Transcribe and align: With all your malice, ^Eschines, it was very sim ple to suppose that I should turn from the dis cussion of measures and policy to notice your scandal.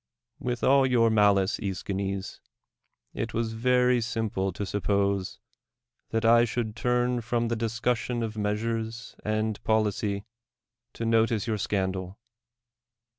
With 0.39 0.63
all 0.63 0.87
your 0.87 1.11
malice, 1.11 1.57
^Eschines, 1.57 2.39
it 3.13 3.35
was 3.35 3.53
very 3.53 4.01
sim 4.01 4.31
ple 4.31 4.51
to 4.53 4.65
suppose 4.65 5.37
that 6.09 6.25
I 6.25 6.43
should 6.43 6.75
turn 6.75 7.21
from 7.21 7.49
the 7.49 7.55
dis 7.55 7.79
cussion 7.79 8.23
of 8.23 8.35
measures 8.35 9.15
and 9.23 9.63
policy 9.63 10.25
to 10.93 11.05
notice 11.05 11.45
your 11.45 11.59
scandal. 11.59 12.17